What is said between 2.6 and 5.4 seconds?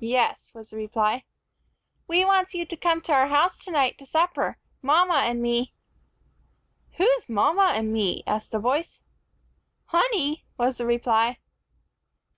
to come to our house tonight to supper, mama